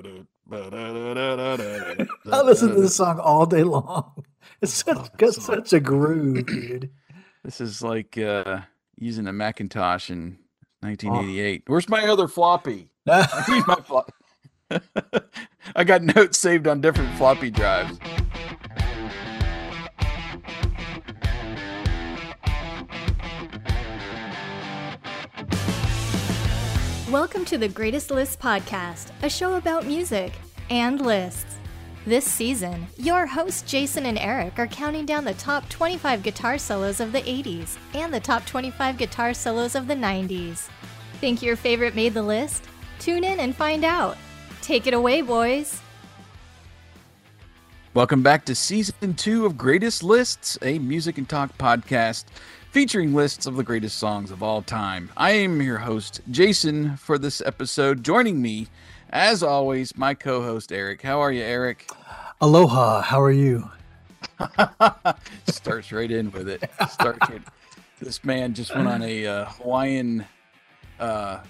I 0.52 2.42
listen 2.42 2.70
to 2.70 2.80
this 2.80 2.96
song 2.96 3.18
all 3.20 3.46
day 3.46 3.62
long. 3.62 4.24
It's 4.62 4.74
such, 4.74 5.16
got 5.16 5.32
such 5.32 5.72
a 5.72 5.80
groove, 5.80 6.44
dude. 6.44 6.90
This 7.44 7.62
is 7.62 7.82
like 7.82 8.18
uh, 8.18 8.60
using 8.98 9.26
a 9.26 9.32
Macintosh 9.32 10.10
in 10.10 10.38
1988. 10.80 11.62
Where's 11.66 11.88
my 11.88 12.04
other 12.06 12.28
floppy? 12.28 12.90
Where's 13.04 13.66
my 13.66 13.76
flop? 13.76 14.12
I 15.74 15.84
got 15.84 16.02
notes 16.02 16.38
saved 16.38 16.66
on 16.66 16.82
different 16.82 17.16
floppy 17.16 17.50
drives. 17.50 17.98
Welcome 27.10 27.44
to 27.46 27.58
the 27.58 27.66
Greatest 27.66 28.12
Lists 28.12 28.36
podcast, 28.36 29.10
a 29.24 29.28
show 29.28 29.54
about 29.54 29.84
music 29.84 30.32
and 30.70 31.04
lists. 31.04 31.56
This 32.06 32.24
season, 32.24 32.86
your 32.98 33.26
hosts 33.26 33.62
Jason 33.62 34.06
and 34.06 34.16
Eric 34.16 34.60
are 34.60 34.68
counting 34.68 35.06
down 35.06 35.24
the 35.24 35.34
top 35.34 35.68
25 35.70 36.22
guitar 36.22 36.56
solos 36.56 37.00
of 37.00 37.10
the 37.10 37.22
80s 37.22 37.78
and 37.94 38.14
the 38.14 38.20
top 38.20 38.46
25 38.46 38.96
guitar 38.96 39.34
solos 39.34 39.74
of 39.74 39.88
the 39.88 39.94
90s. 39.94 40.68
Think 41.14 41.42
your 41.42 41.56
favorite 41.56 41.96
made 41.96 42.14
the 42.14 42.22
list? 42.22 42.66
Tune 43.00 43.24
in 43.24 43.40
and 43.40 43.56
find 43.56 43.84
out. 43.84 44.16
Take 44.62 44.86
it 44.86 44.94
away, 44.94 45.20
boys. 45.20 45.82
Welcome 47.92 48.22
back 48.22 48.44
to 48.44 48.54
season 48.54 49.14
two 49.14 49.46
of 49.46 49.58
Greatest 49.58 50.04
Lists, 50.04 50.58
a 50.62 50.78
music 50.78 51.18
and 51.18 51.28
talk 51.28 51.58
podcast 51.58 52.26
featuring 52.70 53.14
lists 53.14 53.46
of 53.46 53.56
the 53.56 53.62
greatest 53.64 53.98
songs 53.98 54.30
of 54.30 54.42
all 54.42 54.62
time. 54.62 55.10
I 55.16 55.32
am 55.32 55.60
your 55.60 55.78
host, 55.78 56.20
Jason, 56.30 56.96
for 56.96 57.18
this 57.18 57.40
episode. 57.44 58.04
Joining 58.04 58.40
me, 58.40 58.68
as 59.10 59.42
always, 59.42 59.96
my 59.96 60.14
co 60.14 60.42
host, 60.42 60.72
Eric. 60.72 61.02
How 61.02 61.20
are 61.20 61.32
you, 61.32 61.42
Eric? 61.42 61.88
Aloha. 62.40 63.02
How 63.02 63.20
are 63.20 63.30
you? 63.30 63.70
Starts 65.46 65.92
right 65.92 66.10
in 66.10 66.30
with 66.30 66.48
it. 66.48 66.70
Starts 66.90 67.28
right. 67.28 67.42
This 68.00 68.24
man 68.24 68.54
just 68.54 68.74
went 68.74 68.88
on 68.88 69.02
a 69.02 69.26
uh, 69.26 69.44
Hawaiian 69.46 70.24
uh, 70.98 71.40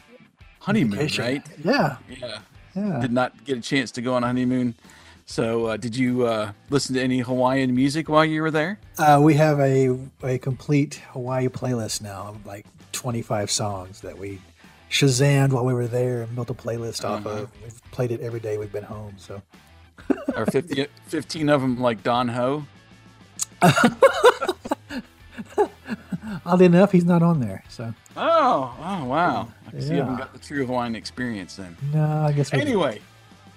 honeymoon, 0.58 0.98
Vacation. 0.98 1.24
right? 1.24 1.46
Yeah. 1.64 1.96
Yeah. 2.08 2.38
Yeah. 2.74 3.00
Did 3.00 3.12
not 3.12 3.44
get 3.44 3.58
a 3.58 3.60
chance 3.60 3.90
to 3.92 4.02
go 4.02 4.14
on 4.14 4.24
a 4.24 4.27
honeymoon. 4.27 4.74
So, 5.31 5.67
uh, 5.67 5.77
did 5.77 5.95
you 5.97 6.27
uh, 6.27 6.50
listen 6.70 6.97
to 6.97 7.00
any 7.00 7.20
Hawaiian 7.20 7.73
music 7.73 8.09
while 8.09 8.25
you 8.25 8.42
were 8.42 8.50
there? 8.50 8.81
Uh, 8.98 9.20
we 9.23 9.34
have 9.34 9.61
a, 9.61 9.97
a 10.25 10.39
complete 10.39 10.97
Hawaii 11.12 11.47
playlist 11.47 12.03
now 12.03 12.31
of 12.31 12.45
like 12.45 12.67
25 12.91 13.48
songs 13.48 14.01
that 14.01 14.19
we 14.19 14.41
shazammed 14.91 15.51
while 15.53 15.64
we 15.64 15.73
were 15.73 15.86
there 15.86 16.23
and 16.23 16.34
built 16.34 16.51
a 16.51 16.55
playlist 16.55 17.05
off 17.05 17.25
Uh-huh. 17.25 17.42
of. 17.42 17.51
We've 17.62 17.81
played 17.92 18.11
it 18.11 18.20
every 18.23 18.41
day 18.41 18.58
we've 18.58 18.73
been 18.73 18.83
home. 18.83 19.14
So 19.19 19.41
Or 20.36 20.47
50, 20.47 20.89
15 21.06 21.48
of 21.48 21.61
them 21.61 21.78
like 21.81 22.03
Don 22.03 22.27
Ho? 22.27 22.67
oddly 26.45 26.67
enough, 26.67 26.91
he's 26.91 27.05
not 27.05 27.23
on 27.23 27.39
there. 27.39 27.62
So 27.69 27.95
Oh, 28.17 28.75
oh 28.83 29.05
wow. 29.05 29.47
I 29.69 29.70
guess 29.70 29.89
you 29.89 29.98
haven't 29.98 30.17
got 30.17 30.33
the 30.33 30.41
true 30.41 30.67
Hawaiian 30.67 30.97
experience 30.97 31.55
then. 31.55 31.77
no, 31.95 32.05
I 32.27 32.33
guess 32.33 32.53
Anyway, 32.53 33.01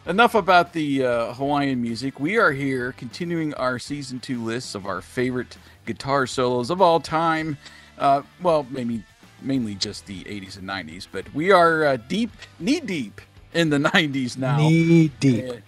enough 0.06 0.36
about 0.36 0.74
the 0.74 1.06
uh, 1.06 1.34
Hawaiian 1.34 1.82
music. 1.82 2.20
We 2.20 2.38
are 2.38 2.52
here 2.52 2.94
continuing 2.94 3.54
our 3.56 3.80
season 3.80 4.20
two 4.20 4.44
lists 4.44 4.76
of 4.76 4.86
our 4.86 5.02
favorite 5.02 5.58
guitar 5.86 6.28
solos 6.28 6.70
of 6.70 6.82
all 6.82 7.00
time. 7.00 7.58
Uh, 7.98 8.22
well, 8.42 8.66
maybe 8.70 9.04
mainly 9.42 9.76
just 9.76 10.06
the 10.06 10.24
80s 10.24 10.58
and 10.58 10.68
90s, 10.68 11.08
but 11.12 11.32
we 11.34 11.52
are 11.52 11.86
uh, 11.86 11.98
deep, 12.08 12.32
knee 12.60 12.80
deep 12.80 13.22
in 13.54 13.70
the 13.70 13.78
90s 13.94 14.38
now. 14.38 14.58
knee 14.58 15.10
deep. 15.20 15.62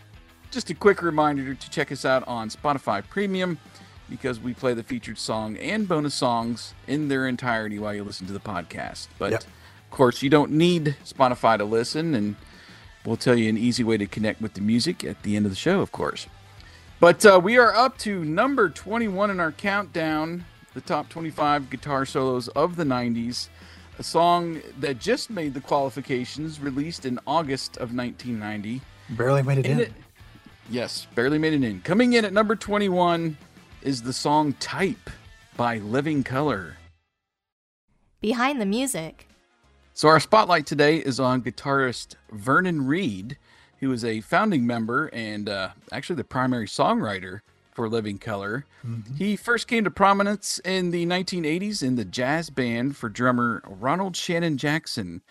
Just 0.51 0.69
a 0.69 0.73
quick 0.73 1.01
reminder 1.01 1.53
to 1.53 1.69
check 1.69 1.91
us 1.91 2.05
out 2.05 2.25
on 2.27 2.49
Spotify 2.49 3.03
Premium 3.07 3.57
because 4.09 4.39
we 4.39 4.53
play 4.53 4.73
the 4.73 4.83
featured 4.83 5.17
song 5.17 5.57
and 5.57 5.87
bonus 5.87 6.13
songs 6.13 6.73
in 6.87 7.07
their 7.09 7.27
entirety 7.27 7.79
while 7.79 7.93
you 7.93 8.03
listen 8.03 8.25
to 8.27 8.33
the 8.33 8.39
podcast. 8.39 9.07
But 9.17 9.31
Yep. 9.31 9.41
of 9.43 9.91
course, 9.91 10.21
you 10.21 10.29
don't 10.29 10.51
need 10.51 10.95
Spotify 11.03 11.57
to 11.57 11.65
listen, 11.65 12.13
and 12.15 12.35
we'll 13.05 13.17
tell 13.17 13.35
you 13.35 13.49
an 13.49 13.57
easy 13.57 13.83
way 13.83 13.97
to 13.97 14.05
connect 14.05 14.41
with 14.41 14.53
the 14.53 14.61
music 14.61 15.03
at 15.03 15.21
the 15.23 15.35
end 15.35 15.45
of 15.45 15.51
the 15.51 15.55
show, 15.57 15.81
of 15.81 15.91
course. 15.91 16.27
But 16.99 17.25
uh, 17.25 17.39
we 17.43 17.57
are 17.57 17.73
up 17.73 17.97
to 17.99 18.23
number 18.23 18.69
21 18.69 19.29
in 19.29 19.39
our 19.39 19.51
countdown, 19.51 20.45
the 20.73 20.81
top 20.81 21.09
25 21.09 21.69
guitar 21.69 22.05
solos 22.05 22.47
of 22.49 22.75
the 22.75 22.83
90s. 22.83 23.49
A 23.99 24.03
song 24.03 24.61
that 24.79 24.99
just 24.99 25.29
made 25.29 25.53
the 25.53 25.61
qualifications, 25.61 26.59
released 26.59 27.05
in 27.05 27.19
August 27.27 27.77
of 27.77 27.93
1990. 27.95 28.81
Barely 29.11 29.41
made 29.43 29.59
it 29.59 29.65
in. 29.65 29.71
In 29.73 29.79
it- 29.81 29.93
Yes, 30.67 31.05
barely 31.13 31.37
made 31.37 31.53
it 31.53 31.63
in. 31.63 31.81
Coming 31.81 32.13
in 32.13 32.25
at 32.25 32.33
number 32.33 32.55
21 32.55 33.37
is 33.83 34.01
the 34.01 34.11
song 34.13 34.53
Type 34.53 35.11
by 35.55 35.77
Living 35.77 36.23
Colour. 36.23 36.77
Behind 38.19 38.59
the 38.59 38.65
music. 38.65 39.27
So, 39.97 40.09
our 40.09 40.19
spotlight 40.19 40.65
today 40.65 40.97
is 40.97 41.21
on 41.21 41.41
guitarist 41.41 42.15
Vernon 42.29 42.85
Reid, 42.85 43.37
who 43.79 43.93
is 43.93 44.03
a 44.03 44.19
founding 44.19 44.67
member 44.67 45.09
and 45.13 45.47
uh, 45.47 45.69
actually 45.89 46.17
the 46.17 46.25
primary 46.25 46.67
songwriter 46.67 47.39
for 47.71 47.87
Living 47.87 48.17
Colour. 48.17 48.65
He 49.17 49.37
first 49.37 49.69
came 49.69 49.85
to 49.85 49.89
prominence 49.89 50.59
in 50.65 50.91
the 50.91 51.05
1980s 51.05 51.81
in 51.81 51.95
the 51.95 52.03
jazz 52.03 52.49
band 52.49 52.97
for 52.97 53.07
drummer 53.07 53.63
Ronald 53.65 54.17
Shannon 54.17 54.57
Jackson. 54.57 55.21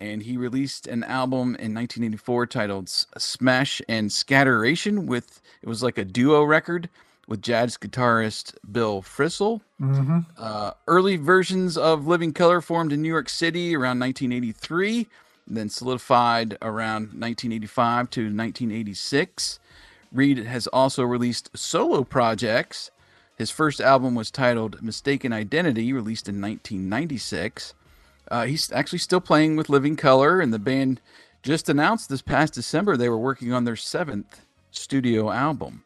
And 0.00 0.22
he 0.22 0.38
released 0.38 0.86
an 0.86 1.04
album 1.04 1.48
in 1.48 1.74
1984 1.74 2.46
titled 2.46 2.88
Smash 2.88 3.82
and 3.86 4.10
Scatteration 4.10 5.04
with 5.06 5.42
it 5.60 5.68
was 5.68 5.82
like 5.82 5.98
a 5.98 6.06
duo 6.06 6.42
record 6.42 6.88
with 7.26 7.42
jazz 7.42 7.76
guitarist 7.76 8.54
Bill 8.70 9.02
Frisell. 9.02 9.60
hmm 9.78 10.20
Uh, 10.38 10.72
early 10.86 11.16
versions 11.16 11.76
of 11.76 12.06
Living 12.06 12.32
Colour 12.32 12.60
formed 12.60 12.92
in 12.92 13.02
New 13.02 13.08
York 13.08 13.28
City 13.28 13.74
around 13.74 13.98
1983, 13.98 15.06
then 15.46 15.68
solidified 15.68 16.56
around 16.62 17.18
1985 17.18 18.10
to 18.10 18.20
1986. 18.22 19.58
Reid 20.12 20.38
has 20.38 20.66
also 20.68 21.02
released 21.02 21.50
solo 21.56 22.04
projects. 22.04 22.90
His 23.36 23.50
first 23.50 23.80
album 23.80 24.14
was 24.14 24.30
titled 24.30 24.82
Mistaken 24.82 25.32
Identity, 25.32 25.92
released 25.92 26.28
in 26.28 26.40
1996. 26.40 27.74
Uh, 28.30 28.46
he's 28.46 28.72
actually 28.72 28.98
still 28.98 29.20
playing 29.20 29.56
with 29.56 29.68
Living 29.68 29.96
Colour, 29.96 30.40
and 30.40 30.52
the 30.52 30.58
band 30.58 31.00
just 31.42 31.68
announced 31.68 32.08
this 32.08 32.22
past 32.22 32.54
December 32.54 32.96
they 32.96 33.08
were 33.08 33.18
working 33.18 33.52
on 33.52 33.64
their 33.64 33.76
seventh 33.76 34.40
studio 34.70 35.30
album. 35.30 35.84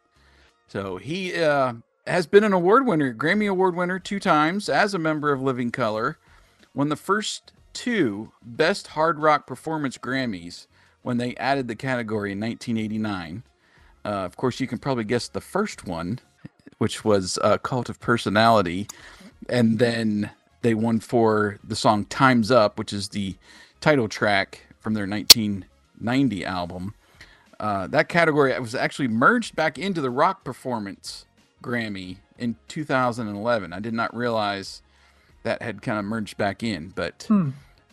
So 0.70 0.98
he 0.98 1.34
uh, 1.34 1.72
has 2.06 2.28
been 2.28 2.44
an 2.44 2.53
award 2.53 2.86
winner, 2.86 3.12
Grammy 3.12 3.50
Award 3.50 3.75
winner 3.75 3.98
two 3.98 4.20
times 4.20 4.69
as 4.69 4.94
a 4.94 5.00
member 5.00 5.32
of 5.32 5.42
Living 5.42 5.72
Colour. 5.72 6.16
Won 6.72 6.91
the 6.91 6.97
first 6.97 7.50
two 7.72 8.31
Best 8.41 8.86
Hard 8.88 9.19
Rock 9.19 9.48
Performance 9.48 9.98
Grammys 9.98 10.69
when 11.03 11.16
they 11.16 11.34
added 11.38 11.66
the 11.66 11.75
category 11.75 12.31
in 12.31 12.38
1989. 12.38 13.42
Uh, 14.04 14.08
of 14.08 14.36
course, 14.36 14.60
you 14.60 14.69
can 14.69 14.78
probably 14.78 15.03
guess 15.03 15.26
the 15.26 15.41
first 15.41 15.88
one, 15.88 16.20
which 16.78 17.04
was 17.04 17.37
uh, 17.42 17.58
Cult 17.58 17.88
of 17.88 17.98
Personality. 17.98 18.87
And 19.48 19.81
then 19.81 20.31
they 20.62 20.75
won 20.75 21.00
for 21.00 21.58
the 21.64 21.75
song 21.75 22.04
Time's 22.04 22.52
Up, 22.52 22.78
which 22.78 22.92
is 22.92 23.08
the 23.08 23.34
title 23.81 24.06
track 24.06 24.66
from 24.78 24.94
their 24.94 25.08
1990 25.08 26.44
album. 26.44 26.94
Uh, 27.60 27.87
that 27.88 28.09
category 28.09 28.59
was 28.59 28.75
actually 28.75 29.06
merged 29.06 29.54
back 29.54 29.78
into 29.78 30.00
the 30.00 30.09
rock 30.09 30.44
performance 30.44 31.26
Grammy 31.62 32.16
in 32.38 32.56
2011. 32.69 33.75
I 33.75 33.81
did 33.81 33.93
not 33.93 34.16
realize 34.16 34.81
that 35.43 35.60
had 35.60 35.82
kind 35.82 35.99
of 35.99 36.06
merged 36.06 36.38
back 36.38 36.62
in. 36.62 36.88
But 36.88 37.25
Hmm. 37.28 37.50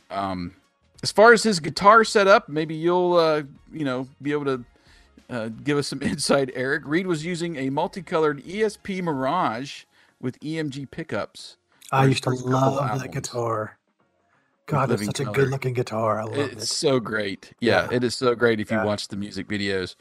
um, 0.09 0.55
as 1.03 1.11
far 1.11 1.33
as 1.33 1.43
his 1.43 1.59
guitar 1.59 2.05
setup, 2.05 2.47
maybe 2.47 2.75
you'll 2.75 3.15
uh, 3.15 3.43
you 3.71 3.83
know 3.83 4.07
be 4.21 4.31
able 4.31 4.45
to 4.45 4.63
uh, 5.29 5.49
give 5.49 5.77
us 5.77 5.87
some 5.89 6.01
insight. 6.11 6.49
Eric 6.55 6.83
Reid 6.85 7.05
was 7.05 7.25
using 7.25 7.57
a 7.57 7.69
multicolored 7.69 8.41
ESP 8.45 9.01
Mirage 9.03 9.83
with 10.21 10.39
EMG 10.39 10.89
pickups. 10.89 11.57
I 11.91 12.05
used 12.05 12.23
to 12.23 12.29
love 12.29 13.01
that 13.01 13.11
guitar. 13.11 13.77
God, 14.67 14.89
that's 14.89 14.99
Living 15.01 15.07
such 15.07 15.19
a 15.21 15.31
good 15.31 15.49
looking 15.49 15.73
guitar. 15.73 16.19
I 16.19 16.23
love 16.25 16.37
It's 16.37 16.63
it. 16.63 16.67
so 16.67 16.99
great. 16.99 17.53
Yeah, 17.59 17.87
Yeah. 17.89 17.95
it 17.97 18.03
is 18.03 18.15
so 18.15 18.35
great 18.35 18.59
if 18.59 18.69
you 18.69 18.77
Yeah. 18.77 18.83
watch 18.85 19.07
the 19.07 19.15
music 19.15 19.47
videos. 19.47 19.95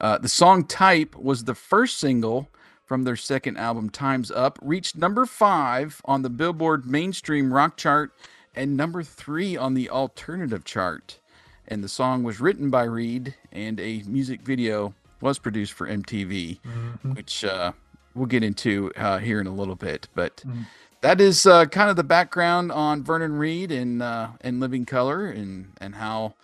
Uh, 0.00 0.18
the 0.18 0.28
song 0.28 0.64
Type 0.64 1.16
was 1.16 1.44
the 1.44 1.54
first 1.54 1.98
single 1.98 2.48
from 2.84 3.04
their 3.04 3.16
second 3.16 3.56
album, 3.56 3.90
Time's 3.90 4.30
Up, 4.30 4.58
reached 4.62 4.96
number 4.96 5.26
five 5.26 6.00
on 6.04 6.22
the 6.22 6.30
Billboard 6.30 6.86
mainstream 6.86 7.52
rock 7.52 7.76
chart 7.76 8.12
and 8.54 8.76
number 8.76 9.02
three 9.02 9.56
on 9.56 9.74
the 9.74 9.88
alternative 9.90 10.64
chart. 10.64 11.18
And 11.66 11.82
the 11.82 11.88
song 11.88 12.22
was 12.22 12.40
written 12.40 12.70
by 12.70 12.84
Reid, 12.84 13.34
and 13.52 13.78
a 13.80 14.02
music 14.06 14.42
video 14.42 14.94
was 15.20 15.38
produced 15.38 15.72
for 15.72 15.86
MTV, 15.86 16.60
Mhm. 16.64 17.16
which 17.16 17.44
uh, 17.44 17.72
we'll 18.14 18.26
get 18.26 18.42
into 18.42 18.92
uh, 18.96 19.18
here 19.18 19.40
in 19.40 19.46
a 19.46 19.54
little 19.54 19.74
bit. 19.76 20.08
But 20.14 20.42
Mhm. 20.46 20.66
That 21.00 21.20
is 21.20 21.46
uh, 21.46 21.66
kind 21.66 21.90
of 21.90 21.96
the 21.96 22.04
background 22.04 22.72
on 22.72 23.04
Vernon 23.04 23.36
Reid 23.36 23.70
and 23.70 24.02
uh, 24.02 24.30
and 24.40 24.58
Living 24.58 24.84
Colour 24.84 25.26
and 25.26 25.72
and 25.80 25.94
how 25.94 26.34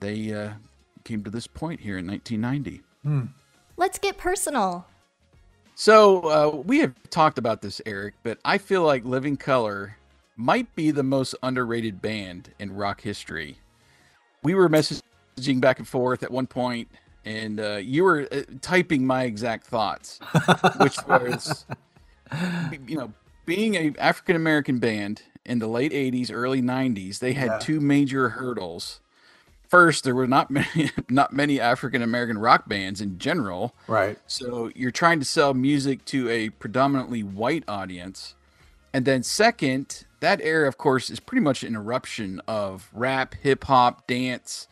they 0.00 0.32
uh, 0.32 0.50
came 1.04 1.24
to 1.24 1.30
this 1.30 1.46
point 1.46 1.80
here 1.80 1.98
in 1.98 2.06
1990. 2.06 2.82
Hmm. 3.02 3.32
Let's 3.76 3.98
get 3.98 4.16
personal. 4.16 4.86
So 5.74 6.20
uh, 6.20 6.56
we 6.56 6.80
have 6.80 6.94
talked 7.10 7.38
about 7.38 7.62
this, 7.62 7.80
Eric, 7.86 8.14
but 8.22 8.38
I 8.44 8.58
feel 8.58 8.82
like 8.82 9.04
Living 9.04 9.36
Colour 9.36 9.96
might 10.36 10.74
be 10.74 10.90
the 10.90 11.02
most 11.02 11.34
underrated 11.42 12.02
band 12.02 12.52
in 12.58 12.74
rock 12.74 13.00
history. 13.00 13.58
We 14.42 14.54
were 14.54 14.68
messaging 14.68 15.60
back 15.60 15.78
and 15.78 15.86
forth 15.86 16.22
at 16.22 16.30
one 16.30 16.46
point, 16.46 16.88
and 17.24 17.60
uh, 17.60 17.76
you 17.76 18.04
were 18.04 18.28
uh, 18.30 18.42
typing 18.60 19.06
my 19.06 19.24
exact 19.24 19.66
thoughts, 19.66 20.18
which 20.80 20.96
was, 21.06 21.64
you 22.86 22.96
know, 22.96 23.12
being 23.48 23.74
a 23.74 23.94
African 23.98 24.36
American 24.36 24.78
band 24.78 25.22
in 25.44 25.58
the 25.58 25.66
late 25.66 25.92
'80s, 25.92 26.30
early 26.32 26.60
'90s, 26.62 27.18
they 27.20 27.32
had 27.32 27.46
Yeah. 27.46 27.58
two 27.58 27.80
major 27.80 28.28
hurdles. 28.30 29.00
First, 29.68 30.04
there 30.04 30.14
were 30.14 30.26
not 30.26 30.50
many, 30.58 30.90
not 31.08 31.32
many 31.32 31.58
African 31.58 32.02
American 32.02 32.38
rock 32.38 32.68
bands 32.68 33.00
in 33.00 33.18
general. 33.18 33.74
Right. 33.86 34.18
So 34.26 34.70
you're 34.76 34.90
trying 34.90 35.18
to 35.20 35.24
sell 35.24 35.54
music 35.54 36.04
to 36.06 36.28
a 36.28 36.50
predominantly 36.50 37.22
white 37.22 37.64
audience. 37.66 38.34
And 38.92 39.04
then 39.04 39.22
second, 39.22 40.04
that 40.20 40.40
era 40.42 40.66
of 40.68 40.78
course 40.78 41.10
is 41.10 41.20
pretty 41.20 41.42
much 41.42 41.62
an 41.62 41.74
eruption 41.74 42.40
of 42.48 42.88
rap, 42.92 43.34
hip 43.42 43.64
hop, 43.64 44.06
dance 44.06 44.68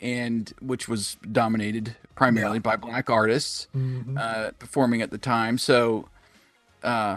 and 0.00 0.52
which 0.60 0.88
was 0.88 1.16
dominated 1.32 1.96
primarily 2.14 2.60
by 2.60 2.76
black 2.76 3.10
artists 3.10 3.66
Mhm. 3.76 4.16
uh, 4.16 4.52
performing 4.60 5.02
at 5.02 5.10
the 5.10 5.18
time. 5.18 5.58
So 5.58 6.08
uh, 6.84 7.16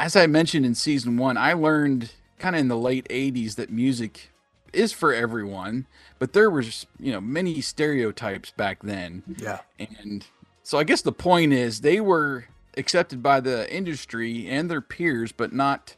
as 0.00 0.16
I 0.16 0.26
mentioned 0.26 0.64
in 0.64 0.74
season 0.74 1.16
1, 1.18 1.36
I 1.36 1.52
learned 1.52 2.12
kind 2.38 2.56
of 2.56 2.60
in 2.60 2.68
the 2.68 2.76
late 2.76 3.06
80s 3.10 3.56
that 3.56 3.70
music 3.70 4.30
is 4.72 4.92
for 4.92 5.12
everyone, 5.12 5.86
but 6.18 6.32
there 6.32 6.48
was, 6.48 6.86
you 6.98 7.12
know, 7.12 7.20
many 7.20 7.60
stereotypes 7.60 8.50
back 8.52 8.82
then. 8.82 9.22
Yeah. 9.36 9.58
And 9.78 10.24
so 10.62 10.78
I 10.78 10.84
guess 10.84 11.02
the 11.02 11.12
point 11.12 11.52
is 11.52 11.82
they 11.82 12.00
were 12.00 12.46
accepted 12.78 13.22
by 13.22 13.40
the 13.40 13.70
industry 13.74 14.48
and 14.48 14.70
their 14.70 14.80
peers, 14.80 15.32
but 15.32 15.52
not 15.52 15.96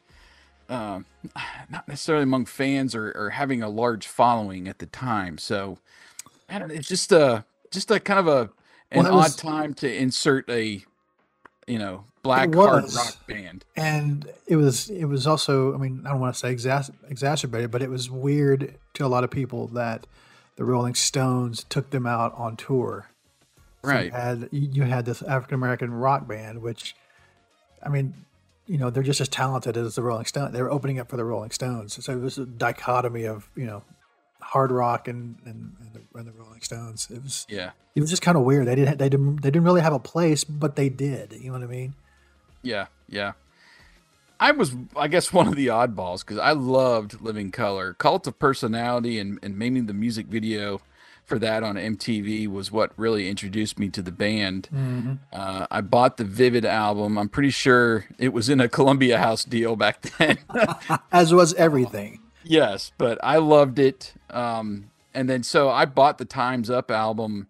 uh, 0.68 1.00
not 1.70 1.86
necessarily 1.86 2.24
among 2.24 2.46
fans 2.46 2.94
or, 2.96 3.12
or 3.14 3.30
having 3.30 3.62
a 3.62 3.68
large 3.68 4.06
following 4.08 4.66
at 4.66 4.80
the 4.80 4.86
time. 4.86 5.38
So 5.38 5.78
I 6.48 6.58
don't 6.58 6.68
know, 6.68 6.74
it's 6.74 6.88
just 6.88 7.12
a 7.12 7.44
just 7.70 7.90
a 7.90 8.00
kind 8.00 8.18
of 8.18 8.26
a 8.26 8.50
an 8.90 9.04
Well, 9.04 9.14
odd 9.14 9.24
was- 9.24 9.36
time 9.36 9.74
to 9.74 9.94
insert 9.94 10.48
a 10.50 10.84
you 11.66 11.78
know 11.78 12.04
black 12.22 12.52
hard 12.54 12.84
rock 12.94 13.14
band. 13.26 13.64
and 13.76 14.30
it 14.46 14.56
was 14.56 14.90
it 14.90 15.04
was 15.06 15.26
also 15.26 15.74
i 15.74 15.76
mean 15.76 16.02
i 16.06 16.10
don't 16.10 16.20
want 16.20 16.34
to 16.34 16.38
say 16.38 16.54
exac- 16.54 16.92
exacerbated 17.08 17.70
but 17.70 17.82
it 17.82 17.90
was 17.90 18.10
weird 18.10 18.74
to 18.94 19.04
a 19.04 19.08
lot 19.08 19.24
of 19.24 19.30
people 19.30 19.66
that 19.68 20.06
the 20.56 20.64
rolling 20.64 20.94
stones 20.94 21.64
took 21.68 21.90
them 21.90 22.06
out 22.06 22.32
on 22.36 22.56
tour 22.56 23.08
So 23.84 23.88
you 23.90 23.94
Right. 23.94 24.12
had 24.12 24.48
you 24.52 24.68
you 24.72 24.82
had 24.84 25.04
this 25.04 25.22
african 25.22 25.54
american 25.54 25.92
rock 25.92 26.26
band 26.28 26.62
which 26.62 26.94
i 27.82 27.88
mean 27.88 28.14
you 28.66 28.78
know 28.78 28.90
they're 28.90 29.02
just 29.02 29.20
as 29.20 29.28
talented 29.28 29.76
as 29.76 29.94
the 29.96 30.02
rolling 30.02 30.24
stones 30.26 30.52
they 30.52 30.62
were 30.62 30.70
opening 30.70 30.98
up 31.00 31.08
for 31.08 31.16
the 31.16 31.24
rolling 31.24 31.50
stones 31.50 32.04
so 32.04 32.12
it 32.12 32.20
was 32.20 32.38
a 32.38 32.46
dichotomy 32.46 33.24
of 33.24 33.48
you 33.56 33.64
know 33.66 33.82
hard 34.42 34.70
rock 34.72 35.08
and 35.08 35.36
and, 35.46 35.72
and, 35.80 35.90
the, 35.94 36.18
and 36.18 36.26
the 36.26 36.32
rolling 36.32 36.60
stones 36.60 37.08
it 37.10 37.22
was 37.22 37.46
Yeah. 37.48 37.70
it 37.94 38.00
was 38.00 38.10
just 38.10 38.22
kind 38.22 38.36
of 38.36 38.44
weird 38.44 38.66
they 38.66 38.74
didn't 38.74 38.98
they 38.98 39.08
didn't 39.08 39.36
they 39.42 39.50
didn't 39.50 39.64
really 39.64 39.80
have 39.80 39.92
a 39.92 39.98
place 39.98 40.44
but 40.44 40.76
they 40.76 40.88
did 40.88 41.32
you 41.32 41.46
know 41.46 41.52
what 41.58 41.62
i 41.62 41.66
mean 41.66 41.94
Yeah, 42.62 42.86
yeah. 43.08 43.32
I 44.40 44.50
was, 44.50 44.74
I 44.96 45.06
guess, 45.06 45.32
one 45.40 45.46
of 45.46 45.54
the 45.54 45.68
oddballs 45.68 46.20
because 46.20 46.38
I 46.38 46.50
loved 46.52 47.20
Living 47.20 47.52
Colour. 47.52 47.94
Cult 47.94 48.26
of 48.26 48.38
Personality 48.40 49.20
and, 49.20 49.38
and 49.40 49.56
maybe 49.56 49.80
the 49.80 49.94
music 49.94 50.26
video 50.26 50.80
for 51.24 51.38
that 51.38 51.62
on 51.62 51.76
MTV 51.76 52.48
was 52.48 52.72
what 52.72 52.90
really 52.96 53.28
introduced 53.28 53.78
me 53.78 53.88
to 53.90 54.02
the 54.02 54.10
band. 54.10 54.68
Uh, 55.32 55.66
I 55.70 55.80
bought 55.80 56.16
the 56.16 56.24
Vivid 56.24 56.64
album. 56.64 57.18
I'm 57.18 57.28
pretty 57.28 57.50
sure 57.50 58.06
it 58.18 58.32
was 58.32 58.48
in 58.48 58.58
a 58.60 58.68
Columbia 58.68 59.18
House 59.18 59.44
deal 59.44 59.76
back 59.76 60.00
then. 60.18 60.38
as 61.12 61.32
was 61.32 61.54
everything 61.54 62.18
Yes, 62.44 62.92
but 62.98 63.18
I 63.22 63.36
loved 63.38 63.78
it. 63.78 64.14
Um, 64.30 64.90
and 65.14 65.28
then 65.28 65.42
so 65.42 65.68
I 65.68 65.84
bought 65.84 66.18
the 66.18 66.24
Times 66.24 66.70
Up 66.70 66.90
album 66.90 67.48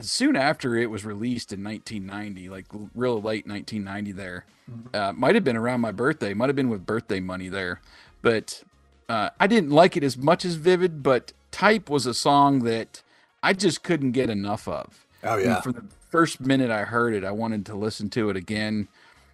soon 0.00 0.36
after 0.36 0.76
it 0.76 0.90
was 0.90 1.04
released 1.04 1.52
in 1.52 1.62
1990, 1.64 2.48
like 2.48 2.66
real 2.94 3.16
late 3.16 3.46
1990 3.46 4.12
there. 4.12 4.44
Uh, 4.92 5.12
might 5.12 5.34
have 5.34 5.44
been 5.44 5.56
around 5.56 5.80
my 5.80 5.92
birthday, 5.92 6.34
might 6.34 6.48
have 6.48 6.56
been 6.56 6.68
with 6.68 6.84
birthday 6.84 7.20
money 7.20 7.48
there. 7.48 7.80
But 8.20 8.62
uh, 9.08 9.30
I 9.40 9.46
didn't 9.46 9.70
like 9.70 9.96
it 9.96 10.04
as 10.04 10.16
much 10.16 10.44
as 10.44 10.54
Vivid, 10.56 11.02
but 11.02 11.32
Type 11.50 11.88
was 11.88 12.04
a 12.06 12.14
song 12.14 12.60
that 12.64 13.02
I 13.42 13.54
just 13.54 13.82
couldn't 13.82 14.12
get 14.12 14.28
enough 14.28 14.68
of. 14.68 15.06
Oh, 15.24 15.36
And 15.36 15.44
yeah. 15.44 15.60
from 15.62 15.72
the 15.72 15.84
first 16.10 16.40
minute 16.40 16.70
I 16.70 16.82
heard 16.82 17.14
it, 17.14 17.24
I 17.24 17.30
wanted 17.30 17.64
to 17.66 17.74
listen 17.74 18.10
to 18.10 18.28
it 18.30 18.36
again. 18.36 18.88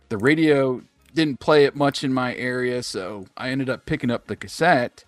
The 0.08 0.18
radio 0.18 0.82
didn't 1.14 1.40
play 1.40 1.64
it 1.64 1.74
much 1.76 2.02
in 2.04 2.12
my 2.12 2.34
area, 2.34 2.82
so 2.82 3.26
I 3.36 3.50
ended 3.50 3.70
up 3.70 3.86
picking 3.86 4.10
up 4.10 4.26
the 4.26 4.36
cassette. 4.36 5.04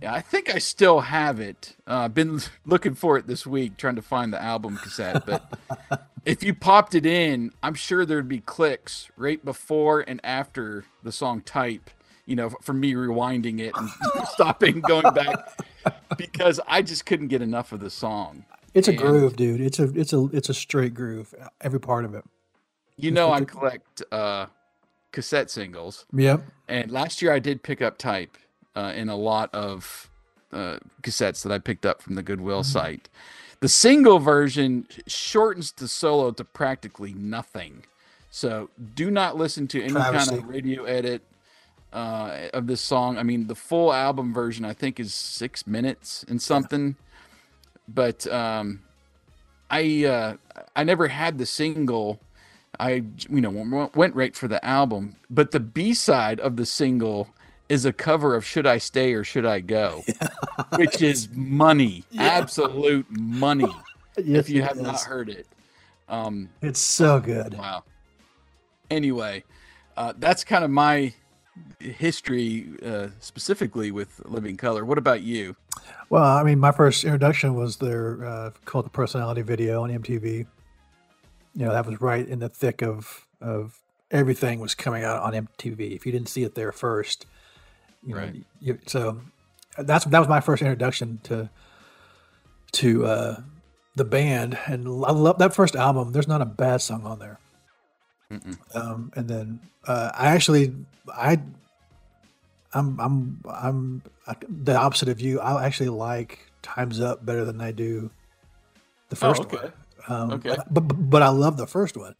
Yeah, 0.00 0.14
I 0.14 0.20
think 0.20 0.54
I 0.54 0.58
still 0.58 1.00
have 1.00 1.38
it. 1.38 1.76
Uh, 1.86 2.04
I've 2.04 2.14
been 2.14 2.40
looking 2.66 2.94
for 2.94 3.18
it 3.18 3.26
this 3.26 3.46
week, 3.46 3.76
trying 3.76 3.96
to 3.96 4.02
find 4.02 4.32
the 4.32 4.40
album 4.42 4.78
cassette. 4.78 5.26
But 5.26 6.08
if 6.24 6.42
you 6.42 6.54
popped 6.54 6.94
it 6.94 7.04
in, 7.04 7.52
I'm 7.62 7.74
sure 7.74 8.06
there'd 8.06 8.28
be 8.28 8.40
clicks 8.40 9.10
right 9.16 9.44
before 9.44 10.00
and 10.00 10.20
after 10.24 10.84
the 11.02 11.12
song 11.12 11.40
"Type." 11.42 11.90
You 12.26 12.36
know, 12.36 12.50
for 12.62 12.72
me 12.72 12.94
rewinding 12.94 13.58
it 13.60 13.72
and 13.76 13.90
stopping, 14.28 14.80
going 14.80 15.12
back, 15.14 15.58
because 16.16 16.60
I 16.68 16.80
just 16.80 17.04
couldn't 17.04 17.26
get 17.28 17.42
enough 17.42 17.72
of 17.72 17.80
the 17.80 17.90
song. 17.90 18.44
It's 18.72 18.86
a 18.86 18.92
And- 18.92 19.00
groove, 19.00 19.34
dude. 19.36 19.60
It's 19.60 19.80
a 19.80 19.90
it's 19.98 20.12
a 20.12 20.26
it's 20.32 20.48
a 20.48 20.54
straight 20.54 20.94
groove. 20.94 21.34
Every 21.60 21.80
part 21.80 22.04
of 22.04 22.14
it. 22.14 22.24
You 22.96 23.10
know, 23.10 23.32
I 23.32 23.42
collect 23.44 24.02
uh, 24.12 24.46
cassette 25.12 25.50
singles, 25.50 26.04
Yep. 26.12 26.42
and 26.68 26.90
last 26.90 27.20
year 27.22 27.32
I 27.32 27.38
did 27.38 27.62
pick 27.62 27.82
up 27.82 27.98
Type 27.98 28.36
uh, 28.76 28.92
in 28.94 29.08
a 29.08 29.16
lot 29.16 29.52
of 29.54 30.08
uh, 30.52 30.78
cassettes 31.02 31.42
that 31.42 31.52
I 31.52 31.58
picked 31.58 31.84
up 31.86 32.02
from 32.02 32.14
the 32.14 32.22
Goodwill 32.22 32.62
site. 32.64 33.08
The 33.60 33.68
single 33.68 34.18
version 34.18 34.86
shortens 35.06 35.72
the 35.72 35.86
solo 35.88 36.30
to 36.32 36.44
practically 36.44 37.12
nothing, 37.12 37.84
so 38.30 38.70
do 38.94 39.10
not 39.10 39.36
listen 39.36 39.66
to 39.68 39.82
any 39.82 39.92
kind 39.92 40.30
of 40.32 40.48
radio 40.48 40.84
edit 40.84 41.22
uh, 41.92 42.48
of 42.54 42.66
this 42.68 42.80
song. 42.80 43.18
I 43.18 43.22
mean, 43.22 43.48
the 43.48 43.54
full 43.54 43.92
album 43.92 44.32
version 44.32 44.64
I 44.64 44.72
think 44.72 44.98
is 44.98 45.12
six 45.12 45.66
minutes 45.66 46.24
and 46.28 46.40
something, 46.40 46.96
but 47.86 48.26
um, 48.28 48.80
I 49.70 50.04
uh, 50.04 50.36
I 50.74 50.84
never 50.84 51.08
had 51.08 51.36
the 51.38 51.46
single. 51.46 52.20
I 52.80 53.04
you 53.28 53.40
know 53.42 53.90
went 53.94 54.14
right 54.14 54.34
for 54.34 54.48
the 54.48 54.64
album, 54.64 55.16
but 55.28 55.50
the 55.50 55.60
B 55.60 55.92
side 55.92 56.40
of 56.40 56.56
the 56.56 56.64
single 56.64 57.28
is 57.68 57.84
a 57.84 57.92
cover 57.92 58.34
of 58.34 58.44
"Should 58.44 58.66
I 58.66 58.78
Stay 58.78 59.12
or 59.12 59.22
Should 59.22 59.44
I 59.44 59.60
Go," 59.60 60.02
which 60.76 61.02
is 61.02 61.28
money, 61.32 62.04
absolute 62.18 63.06
money. 63.10 63.68
Yes, 64.22 64.48
if 64.48 64.50
you 64.50 64.60
have 64.62 64.76
not 64.78 65.00
heard 65.00 65.30
it, 65.30 65.46
um, 66.08 66.50
It's 66.60 66.80
so 66.80 67.20
good. 67.20 67.56
wow. 67.56 67.84
Anyway, 68.90 69.44
uh, 69.96 70.12
that's 70.18 70.42
kind 70.44 70.64
of 70.64 70.70
my 70.70 71.14
history 71.78 72.68
uh, 72.84 73.08
specifically 73.20 73.90
with 73.92 74.20
Living 74.26 74.56
Colour. 74.58 74.84
What 74.84 74.98
about 74.98 75.22
you? 75.22 75.56
Well, 76.10 76.24
I 76.24 76.42
mean, 76.42 76.58
my 76.58 76.72
first 76.72 77.04
introduction 77.04 77.54
was 77.54 77.76
their 77.76 78.22
uh, 78.26 78.50
Cult 78.66 78.86
of 78.86 78.92
Personality 78.92 79.42
video 79.42 79.84
on 79.84 79.90
MTV. 79.90 80.46
You 81.54 81.66
know, 81.66 81.72
that 81.72 81.86
was 81.86 82.00
right 82.00 82.26
in 82.26 82.38
the 82.38 82.48
thick 82.48 82.82
of 82.82 83.26
of 83.40 83.80
everything 84.10 84.60
was 84.60 84.74
coming 84.74 85.04
out 85.04 85.22
on 85.22 85.32
MTV. 85.32 85.94
If 85.94 86.06
you 86.06 86.12
didn't 86.12 86.28
see 86.28 86.44
it 86.44 86.54
there 86.54 86.72
first, 86.72 87.26
you 88.04 88.14
know, 88.14 88.20
Right. 88.20 88.44
you, 88.60 88.78
so 88.86 89.20
that's 89.78 90.04
that 90.04 90.18
was 90.18 90.28
my 90.28 90.40
first 90.40 90.62
introduction 90.62 91.20
to 91.24 91.50
to 92.72 93.06
uh, 93.06 93.40
the 93.96 94.04
band, 94.04 94.58
and 94.66 94.86
I 94.86 95.12
love 95.12 95.38
that 95.38 95.54
first 95.54 95.76
album. 95.76 96.12
There's 96.12 96.28
not 96.28 96.40
a 96.40 96.46
bad 96.46 96.80
song 96.80 97.04
on 97.04 97.18
there. 97.18 97.38
Um, 98.74 99.12
and 99.16 99.26
then 99.28 99.60
uh, 99.86 100.12
I 100.14 100.28
actually 100.28 100.72
I 101.12 101.40
I'm 102.72 103.00
I'm 103.00 103.40
I'm 103.48 104.02
the 104.48 104.76
opposite 104.76 105.08
of 105.08 105.20
you. 105.20 105.40
I 105.40 105.64
actually 105.64 105.88
like 105.88 106.38
Times 106.62 107.00
Up 107.00 107.24
better 107.24 107.44
than 107.44 107.60
I 107.60 107.72
do 107.72 108.10
the 109.08 109.16
first 109.16 109.42
okay. 109.42 109.56
one. 109.56 109.72
Um, 110.08 110.30
Okay. 110.32 110.54
but, 110.56 110.72
but 110.74 110.82
but 111.10 111.22
I 111.22 111.28
love 111.28 111.56
the 111.56 111.66
first 111.66 111.96
one. 111.96 112.14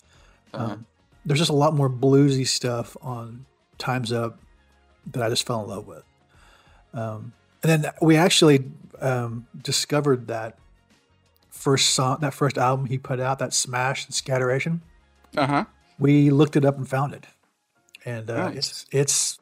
Uh-huh. 0.55 0.73
Um, 0.73 0.87
there's 1.25 1.39
just 1.39 1.51
a 1.51 1.55
lot 1.55 1.75
more 1.75 1.91
bluesy 1.91 2.47
stuff 2.47 2.97
on 3.03 3.47
Times 3.79 4.13
Up 4.13 4.39
that 5.13 5.23
I 5.23 5.29
just 5.29 5.47
fell 5.47 5.63
in 5.63 5.69
love 5.69 5.87
with. 5.87 6.03
Um, 6.95 7.33
and 7.63 7.85
then 7.85 7.93
we 8.01 8.17
actually 8.17 8.65
um, 9.01 9.47
discovered 9.63 10.27
that 10.29 10.59
first 11.51 11.91
song, 11.91 12.19
that 12.21 12.35
first 12.35 12.57
album 12.59 12.87
he 12.87 12.99
put 12.99 13.21
out, 13.21 13.39
that 13.39 13.53
Smash 13.53 14.07
and 14.07 14.15
Scatteration. 14.15 14.83
Uh 15.37 15.47
huh. 15.47 15.65
We 15.99 16.31
looked 16.31 16.57
it 16.57 16.65
up 16.65 16.77
and 16.79 16.89
found 16.89 17.13
it, 17.15 17.27
and 18.05 18.31
uh, 18.31 18.49
Nice. 18.51 18.57
it's 18.57 18.87
it's 18.91 19.39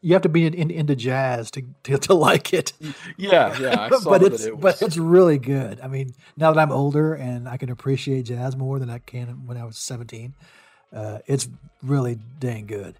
you 0.00 0.12
have 0.12 0.22
to 0.22 0.28
be 0.28 0.46
in, 0.46 0.54
in, 0.54 0.70
into 0.70 0.96
jazz 0.96 1.50
to, 1.52 1.62
to, 1.84 1.98
to 1.98 2.14
like 2.14 2.52
it. 2.52 2.72
Yeah, 3.16 3.58
yeah. 3.58 3.88
but 4.04 4.22
it's 4.22 4.44
it 4.44 4.60
but 4.60 4.80
it's 4.82 4.96
really 4.96 5.38
good. 5.38 5.80
I 5.80 5.88
mean, 5.88 6.14
now 6.36 6.52
that 6.52 6.60
I'm 6.60 6.72
older 6.72 7.14
and 7.14 7.48
I 7.48 7.56
can 7.56 7.70
appreciate 7.70 8.22
jazz 8.22 8.56
more 8.56 8.78
than 8.78 8.90
I 8.90 8.98
can 8.98 9.46
when 9.46 9.56
I 9.56 9.64
was 9.64 9.76
17, 9.78 10.34
uh, 10.92 11.18
it's 11.26 11.48
really 11.82 12.18
dang 12.38 12.66
good. 12.66 12.96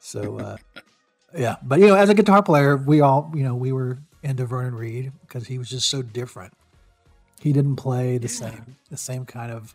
So 0.00 0.38
uh, 0.38 0.56
yeah, 1.36 1.56
but 1.62 1.80
you 1.80 1.88
know, 1.88 1.96
as 1.96 2.08
a 2.08 2.14
guitar 2.14 2.42
player, 2.42 2.76
we 2.76 3.00
all 3.00 3.30
you 3.34 3.42
know 3.42 3.54
we 3.54 3.72
were 3.72 3.98
into 4.22 4.44
Vernon 4.46 4.74
Reid 4.74 5.12
because 5.22 5.46
he 5.46 5.58
was 5.58 5.68
just 5.68 5.88
so 5.88 6.02
different. 6.02 6.52
He 7.40 7.52
didn't 7.52 7.76
play 7.76 8.18
the 8.18 8.28
yeah. 8.28 8.50
same 8.50 8.76
the 8.90 8.96
same 8.96 9.24
kind 9.24 9.52
of 9.52 9.74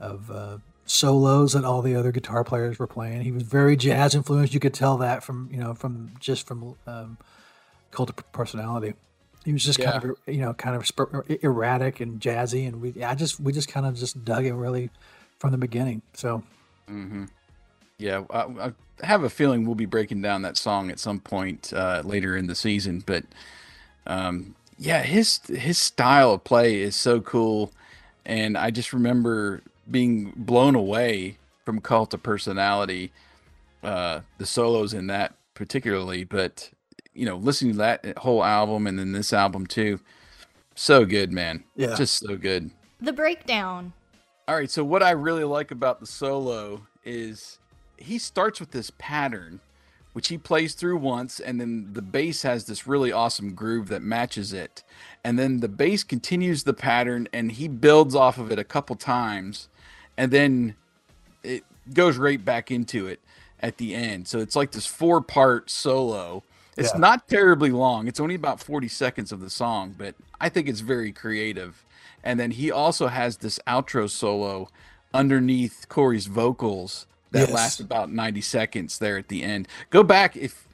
of 0.00 0.30
uh, 0.30 0.58
solos 0.86 1.52
that 1.52 1.64
all 1.64 1.82
the 1.82 1.94
other 1.94 2.12
guitar 2.12 2.44
players 2.44 2.78
were 2.78 2.86
playing. 2.86 3.22
He 3.22 3.32
was 3.32 3.42
very 3.42 3.76
jazz 3.76 4.14
influenced. 4.14 4.54
You 4.54 4.60
could 4.60 4.74
tell 4.74 4.96
that 4.98 5.22
from 5.22 5.48
you 5.50 5.58
know 5.58 5.74
from 5.74 6.10
just 6.20 6.46
from 6.46 6.74
um, 6.86 7.18
Cult 7.90 8.10
of 8.10 8.32
Personality. 8.32 8.94
He 9.44 9.52
was 9.52 9.64
just 9.64 9.78
yeah. 9.78 9.92
kind 9.92 10.04
of 10.04 10.16
you 10.26 10.40
know 10.40 10.54
kind 10.54 10.76
of 10.76 10.90
erratic 11.42 12.00
and 12.00 12.20
jazzy, 12.20 12.66
and 12.66 12.80
we 12.80 13.02
I 13.02 13.14
just 13.14 13.40
we 13.40 13.52
just 13.52 13.68
kind 13.68 13.86
of 13.86 13.96
just 13.96 14.24
dug 14.24 14.44
it 14.44 14.54
really 14.54 14.90
from 15.38 15.50
the 15.50 15.58
beginning. 15.58 16.02
So, 16.14 16.42
mm-hmm. 16.88 17.24
yeah, 17.98 18.22
I, 18.30 18.38
I, 18.38 18.72
have 19.02 19.24
a 19.24 19.30
feeling 19.30 19.66
we'll 19.66 19.74
be 19.74 19.86
breaking 19.86 20.22
down 20.22 20.42
that 20.42 20.56
song 20.56 20.90
at 20.90 20.98
some 20.98 21.20
point 21.20 21.72
uh, 21.74 22.02
later 22.04 22.36
in 22.36 22.46
the 22.46 22.54
season. 22.54 23.02
But 23.04 23.24
um, 24.06 24.54
yeah, 24.78 25.02
his 25.02 25.40
his 25.46 25.78
style 25.78 26.32
of 26.32 26.44
play 26.44 26.80
is 26.80 26.96
so 26.96 27.20
cool, 27.20 27.72
and 28.24 28.56
I 28.56 28.70
just 28.70 28.92
remember 28.92 29.62
being 29.90 30.32
blown 30.36 30.74
away 30.74 31.38
from 31.64 31.80
Cult 31.80 32.14
of 32.14 32.22
Personality, 32.22 33.12
uh, 33.82 34.20
the 34.38 34.46
solos 34.46 34.94
in 34.94 35.06
that 35.08 35.34
particularly, 35.54 36.24
but 36.24 36.70
you 37.14 37.24
know, 37.24 37.36
listening 37.36 37.72
to 37.72 37.78
that 37.78 38.18
whole 38.18 38.44
album 38.44 38.86
and 38.86 38.98
then 38.98 39.12
this 39.12 39.32
album 39.32 39.66
too, 39.66 40.00
so 40.74 41.04
good, 41.04 41.32
man. 41.32 41.64
Yeah, 41.76 41.94
just 41.94 42.18
so 42.18 42.36
good. 42.36 42.70
The 43.00 43.12
breakdown. 43.12 43.92
All 44.48 44.56
right, 44.56 44.70
so 44.70 44.84
what 44.84 45.02
I 45.02 45.12
really 45.12 45.44
like 45.44 45.70
about 45.70 46.00
the 46.00 46.06
solo 46.06 46.86
is 47.04 47.58
he 47.96 48.18
starts 48.18 48.60
with 48.60 48.72
this 48.72 48.90
pattern 48.98 49.60
which 50.14 50.28
he 50.28 50.38
plays 50.38 50.74
through 50.74 50.96
once, 50.96 51.38
and 51.38 51.60
then 51.60 51.92
the 51.92 52.00
bass 52.02 52.42
has 52.42 52.64
this 52.64 52.86
really 52.86 53.12
awesome 53.12 53.54
groove 53.54 53.88
that 53.88 54.00
matches 54.00 54.52
it. 54.52 54.82
And 55.22 55.38
then 55.38 55.60
the 55.60 55.68
bass 55.68 56.02
continues 56.02 56.64
the 56.64 56.72
pattern 56.72 57.28
and 57.32 57.52
he 57.52 57.68
builds 57.68 58.14
off 58.14 58.38
of 58.38 58.50
it 58.50 58.58
a 58.58 58.64
couple 58.64 58.96
times 58.96 59.68
and 60.16 60.30
then 60.30 60.74
it 61.42 61.64
goes 61.92 62.16
right 62.16 62.42
back 62.42 62.70
into 62.70 63.06
it 63.06 63.20
at 63.60 63.78
the 63.78 63.94
end. 63.94 64.28
So 64.28 64.38
it's 64.38 64.56
like 64.56 64.72
this 64.72 64.86
four 64.86 65.20
part 65.20 65.70
solo. 65.70 66.42
It's 66.76 66.92
yeah. 66.92 67.00
not 67.00 67.28
terribly 67.28 67.70
long. 67.70 68.08
It's 68.08 68.20
only 68.20 68.34
about 68.34 68.60
40 68.60 68.88
seconds 68.88 69.32
of 69.32 69.40
the 69.40 69.50
song, 69.50 69.94
but 69.96 70.14
I 70.40 70.48
think 70.48 70.68
it's 70.68 70.80
very 70.80 71.12
creative. 71.12 71.84
And 72.22 72.40
then 72.40 72.52
he 72.52 72.70
also 72.70 73.08
has 73.08 73.38
this 73.38 73.60
outro 73.66 74.08
solo 74.08 74.68
underneath 75.12 75.86
Corey's 75.88 76.26
vocals 76.26 77.06
that 77.34 77.48
yes. 77.48 77.52
lasts 77.52 77.80
about 77.80 78.10
90 78.10 78.40
seconds 78.40 78.98
there 78.98 79.18
at 79.18 79.28
the 79.28 79.42
end. 79.42 79.68
Go 79.90 80.02
back 80.02 80.36
if 80.36 80.66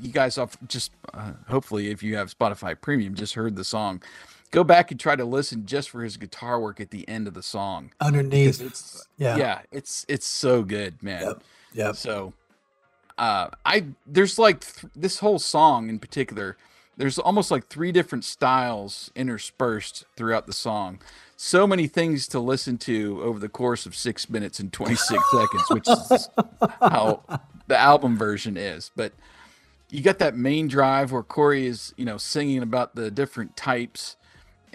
you 0.00 0.10
guys 0.10 0.38
off 0.38 0.56
just 0.66 0.92
uh, 1.12 1.32
hopefully 1.48 1.90
if 1.90 2.02
you 2.02 2.16
have 2.16 2.32
Spotify 2.36 2.80
Premium 2.80 3.14
just 3.14 3.34
heard 3.34 3.56
the 3.56 3.64
song 3.64 4.00
go 4.54 4.62
back 4.62 4.92
and 4.92 5.00
try 5.00 5.16
to 5.16 5.24
listen 5.24 5.66
just 5.66 5.90
for 5.90 6.04
his 6.04 6.16
guitar 6.16 6.60
work 6.60 6.80
at 6.80 6.90
the 6.90 7.06
end 7.08 7.26
of 7.26 7.34
the 7.34 7.42
song 7.42 7.90
underneath 8.00 8.62
it's 8.62 9.04
yeah 9.18 9.36
yeah 9.36 9.60
it's 9.72 10.06
it's 10.08 10.26
so 10.26 10.62
good 10.62 11.02
man 11.02 11.22
yep, 11.22 11.42
yep. 11.72 11.96
so 11.96 12.32
uh 13.18 13.48
i 13.66 13.84
there's 14.06 14.38
like 14.38 14.60
th- 14.60 14.92
this 14.94 15.18
whole 15.18 15.40
song 15.40 15.88
in 15.88 15.98
particular 15.98 16.56
there's 16.96 17.18
almost 17.18 17.50
like 17.50 17.66
three 17.66 17.92
different 17.92 18.24
styles 18.24 19.10
interspersed 19.14 20.04
throughout 20.16 20.46
the 20.46 20.52
song 20.52 20.98
so 21.36 21.66
many 21.66 21.86
things 21.86 22.28
to 22.28 22.38
listen 22.38 22.78
to 22.78 23.20
over 23.22 23.38
the 23.38 23.48
course 23.48 23.86
of 23.86 23.94
six 23.94 24.30
minutes 24.30 24.60
and 24.60 24.72
26 24.72 25.22
seconds 25.30 25.64
which 25.68 25.88
is 25.88 26.28
how 26.80 27.22
the 27.66 27.76
album 27.76 28.16
version 28.16 28.56
is 28.56 28.90
but 28.96 29.12
you 29.90 30.02
got 30.02 30.18
that 30.18 30.36
main 30.36 30.68
drive 30.68 31.12
where 31.12 31.22
corey 31.22 31.66
is 31.66 31.92
you 31.96 32.04
know 32.04 32.16
singing 32.16 32.62
about 32.62 32.94
the 32.94 33.10
different 33.10 33.56
types 33.56 34.16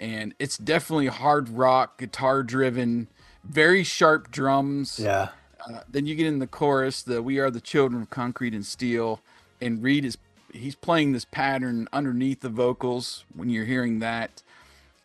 and 0.00 0.34
it's 0.38 0.56
definitely 0.56 1.08
hard 1.08 1.50
rock, 1.50 1.98
guitar 1.98 2.42
driven, 2.42 3.08
very 3.44 3.84
sharp 3.84 4.30
drums. 4.30 4.98
Yeah. 4.98 5.28
Uh, 5.68 5.80
then 5.88 6.06
you 6.06 6.14
get 6.14 6.26
in 6.26 6.38
the 6.38 6.46
chorus, 6.46 7.02
the 7.02 7.22
"We 7.22 7.38
Are 7.38 7.50
the 7.50 7.60
Children 7.60 8.00
of 8.02 8.10
Concrete 8.10 8.54
and 8.54 8.64
Steel," 8.64 9.20
and 9.60 9.82
Reid 9.82 10.06
is 10.06 10.16
he's 10.52 10.74
playing 10.74 11.12
this 11.12 11.24
pattern 11.24 11.88
underneath 11.92 12.40
the 12.40 12.48
vocals 12.48 13.24
when 13.34 13.50
you're 13.50 13.64
hearing 13.64 14.00
that, 14.00 14.42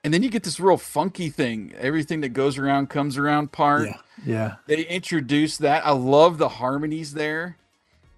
and 0.03 0.13
then 0.13 0.23
you 0.23 0.29
get 0.29 0.43
this 0.43 0.59
real 0.59 0.77
funky 0.77 1.29
thing. 1.29 1.73
Everything 1.77 2.21
that 2.21 2.29
goes 2.29 2.57
around 2.57 2.89
comes 2.89 3.17
around 3.17 3.51
part. 3.51 3.87
Yeah. 3.87 3.97
Yeah. 4.25 4.55
They 4.67 4.81
introduce 4.83 5.57
that. 5.57 5.85
I 5.85 5.91
love 5.91 6.37
the 6.37 6.49
harmonies 6.49 7.13
there, 7.13 7.57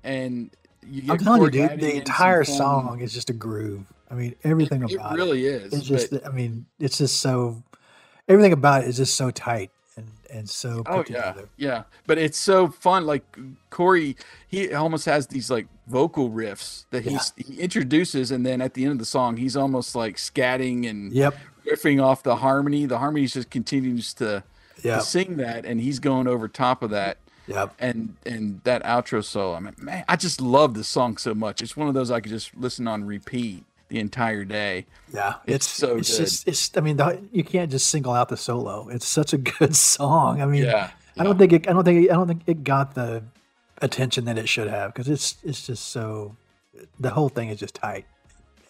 and 0.03 0.49
you 0.89 1.01
get 1.01 1.11
I'm 1.11 1.17
telling 1.19 1.41
you, 1.43 1.49
dude, 1.49 1.79
the 1.79 1.95
entire 1.95 2.43
song 2.43 2.99
is 3.01 3.13
just 3.13 3.29
a 3.29 3.33
groove. 3.33 3.85
I 4.09 4.13
mean, 4.13 4.35
everything 4.43 4.83
it, 4.83 4.93
about 4.93 5.13
it 5.13 5.15
really 5.15 5.45
it, 5.45 5.63
is. 5.63 5.73
It's 5.73 5.85
just. 5.85 6.13
I 6.25 6.29
mean, 6.29 6.65
it's 6.79 6.97
just 6.97 7.19
so. 7.19 7.63
Everything 8.27 8.53
about 8.53 8.83
it 8.83 8.89
is 8.89 8.97
just 8.97 9.15
so 9.15 9.31
tight 9.31 9.71
and 10.29 10.49
so. 10.49 10.83
oh 10.85 10.97
yeah, 10.97 11.03
together. 11.03 11.49
yeah. 11.57 11.83
But 12.05 12.17
it's 12.17 12.37
so 12.37 12.67
fun. 12.67 13.05
Like 13.05 13.23
Corey, 13.69 14.15
he 14.47 14.73
almost 14.73 15.05
has 15.05 15.27
these 15.27 15.49
like 15.49 15.67
vocal 15.87 16.29
riffs 16.29 16.85
that 16.91 17.03
he's 17.03 17.33
yeah. 17.37 17.45
he 17.47 17.59
introduces, 17.59 18.31
and 18.31 18.45
then 18.45 18.61
at 18.61 18.73
the 18.73 18.83
end 18.83 18.93
of 18.93 18.99
the 18.99 19.05
song, 19.05 19.37
he's 19.37 19.55
almost 19.55 19.95
like 19.95 20.17
scatting 20.17 20.89
and 20.89 21.11
yep. 21.13 21.35
riffing 21.65 22.03
off 22.03 22.23
the 22.23 22.37
harmony. 22.37 22.85
The 22.85 22.99
harmony 22.99 23.27
just 23.27 23.49
continues 23.49 24.13
to, 24.15 24.43
yep. 24.83 24.99
to 24.99 25.05
sing 25.05 25.37
that, 25.37 25.65
and 25.65 25.81
he's 25.81 25.99
going 25.99 26.27
over 26.27 26.47
top 26.47 26.83
of 26.83 26.89
that. 26.91 27.17
Yep. 27.47 27.75
And 27.79 28.15
and 28.25 28.61
that 28.65 28.83
outro 28.83 29.23
solo. 29.23 29.55
I 29.55 29.59
mean, 29.61 29.75
man, 29.77 30.03
I 30.07 30.17
just 30.17 30.41
love 30.41 30.73
this 30.73 30.87
song 30.87 31.17
so 31.17 31.33
much. 31.33 31.61
It's 31.61 31.77
one 31.77 31.87
of 31.87 31.93
those 31.93 32.11
I 32.11 32.19
could 32.19 32.31
just 32.31 32.55
listen 32.55 32.87
on 32.87 33.05
repeat 33.05 33.63
the 33.89 33.99
entire 33.99 34.45
day. 34.45 34.85
Yeah, 35.13 35.35
it's, 35.45 35.65
it's 35.65 35.67
so 35.67 35.97
it's 35.97 36.11
good. 36.11 36.23
just 36.25 36.47
it's. 36.47 36.77
I 36.77 36.81
mean, 36.81 36.97
the, 36.97 37.21
you 37.31 37.43
can't 37.43 37.71
just 37.71 37.89
single 37.89 38.13
out 38.13 38.29
the 38.29 38.37
solo. 38.37 38.87
It's 38.89 39.07
such 39.07 39.33
a 39.33 39.37
good 39.59 39.75
song. 39.75 40.41
I 40.41 40.45
mean, 40.45 40.63
yeah, 40.63 40.71
yeah. 40.71 40.91
I 41.17 41.23
don't 41.23 41.37
think 41.37 41.53
it. 41.53 41.69
I 41.69 41.73
don't 41.73 41.83
think. 41.83 42.05
It, 42.05 42.11
I 42.11 42.15
don't 42.15 42.27
think 42.27 42.43
it 42.47 42.63
got 42.63 42.95
the 42.95 43.23
attention 43.81 44.25
that 44.25 44.37
it 44.37 44.49
should 44.49 44.67
have 44.67 44.93
because 44.93 45.07
it's 45.09 45.37
it's 45.43 45.65
just 45.65 45.89
so. 45.89 46.35
The 46.99 47.09
whole 47.09 47.29
thing 47.29 47.49
is 47.49 47.59
just 47.59 47.75
tight. 47.75 48.05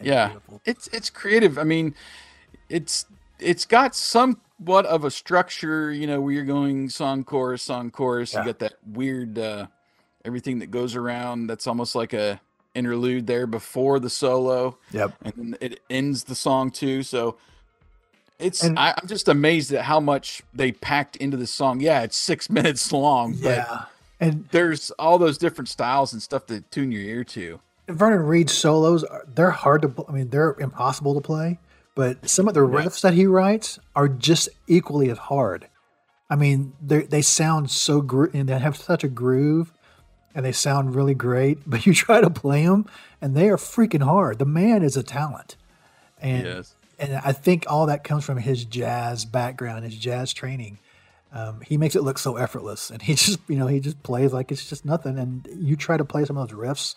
Yeah, 0.02 0.28
beautiful. 0.28 0.62
it's 0.66 0.88
it's 0.88 1.10
creative. 1.10 1.58
I 1.58 1.64
mean, 1.64 1.96
it's 2.70 3.06
it's 3.40 3.66
got 3.66 3.96
somewhat 3.96 4.86
of 4.86 5.04
a 5.04 5.12
structure. 5.12 5.92
You 5.92 6.08
know, 6.08 6.22
where 6.22 6.34
you're 6.34 6.46
going 6.46 6.90
song 6.90 7.24
chorus 7.24 7.64
song 7.64 7.92
chorus. 7.92 8.34
Yeah. 8.34 8.42
You 8.42 8.46
got 8.46 8.60
that 8.60 8.74
weird. 8.86 9.40
uh 9.40 9.68
everything 10.28 10.60
that 10.60 10.70
goes 10.70 10.96
around 10.96 11.48
that's 11.48 11.66
almost 11.66 11.96
like 11.96 12.12
a 12.14 12.40
interlude 12.78 13.28
there 13.28 13.48
before 13.48 14.00
the 14.00 14.10
solo. 14.10 14.78
Yep. 14.92 15.14
And 15.22 15.34
then 15.36 15.58
it 15.60 15.82
ends 15.90 16.26
the 16.26 16.36
song 16.36 16.72
too. 16.72 17.04
So 17.04 17.38
it's 18.40 18.64
and, 18.64 18.78
I, 18.78 18.90
am 18.90 19.08
just 19.08 19.28
amazed 19.28 19.74
at 19.74 19.84
how 19.84 20.00
much 20.00 20.44
they 20.54 20.72
packed 20.72 21.16
into 21.18 21.38
the 21.38 21.48
song. 21.48 21.82
Yeah, 21.82 22.04
it's 22.04 22.18
six 22.18 22.50
minutes 22.50 22.92
long. 22.92 23.34
Yeah. 23.36 23.86
and 24.20 24.48
there's 24.52 24.92
all 24.92 25.18
those 25.18 25.38
different 25.38 25.70
styles 25.70 26.14
and 26.14 26.22
stuff 26.22 26.46
to 26.48 26.62
tune 26.62 26.92
your 26.92 27.02
ear 27.02 27.24
to. 27.26 27.60
Vernon 27.88 28.24
Reid 28.24 28.50
solos, 28.50 29.04
are 29.04 29.26
they're 29.34 29.52
hard 29.52 29.82
to. 29.84 30.06
I 30.08 30.12
mean, 30.12 30.30
they're 30.30 30.56
impossible 30.60 31.14
to 31.16 31.22
play. 31.22 31.60
But 31.96 32.30
some 32.30 32.48
of 32.48 32.54
the 32.54 32.60
riffs 32.60 33.02
that 33.02 33.16
he 33.16 33.26
writes 33.26 33.80
are 33.96 34.08
just 34.08 34.50
equally 34.68 35.10
as 35.10 35.18
hard. 35.18 35.68
I 36.30 36.36
mean, 36.36 36.74
they 36.80 37.04
they 37.04 37.22
sound 37.24 37.72
so 37.72 38.02
gro- 38.02 38.30
and 38.34 38.50
they 38.50 38.60
have 38.60 38.78
such 38.78 39.04
a 39.04 39.08
groove 39.08 39.74
and 40.38 40.46
they 40.46 40.52
sound 40.52 40.96
really 40.96 41.16
great, 41.16 41.58
but 41.68 41.86
you 41.86 41.94
try 41.94 42.22
to 42.22 42.30
play 42.30 42.64
them 42.64 42.86
and 43.20 43.36
they 43.36 43.50
are 43.50 43.58
freaking 43.58 44.04
hard. 44.04 44.38
The 44.40 44.46
man 44.46 44.84
is 44.84 44.96
a 44.96 45.04
talent. 45.04 45.58
And 46.22 46.46
yes. 46.46 46.76
and 47.00 47.16
I 47.16 47.34
think 47.34 47.66
all 47.68 47.88
that 47.88 48.04
comes 48.04 48.24
from 48.24 48.38
his 48.38 48.64
jazz 48.64 49.26
background, 49.26 49.84
his 49.84 49.98
jazz 49.98 50.32
training. 50.34 50.78
Um, 51.34 51.62
he 51.62 51.78
makes 51.78 51.96
it 51.96 52.04
look 52.04 52.20
so 52.20 52.38
effortless 52.38 52.90
and 52.90 53.02
he 53.02 53.16
just, 53.16 53.40
you 53.48 53.58
know, 53.58 53.68
he 53.68 53.80
just 53.80 54.02
plays 54.04 54.32
like 54.32 54.52
it's 54.52 54.70
just 54.70 54.86
nothing. 54.86 55.18
And 55.18 55.48
you 55.52 55.76
try 55.76 55.98
to 55.98 56.06
play 56.06 56.24
some 56.24 56.38
of 56.38 56.48
those 56.48 56.58
riffs 56.58 56.96